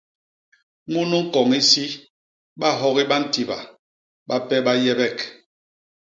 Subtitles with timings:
[0.91, 1.85] Munu ñkoñ isi
[2.59, 3.57] bahogi ba ntiba,
[4.27, 5.17] bape ba yebek.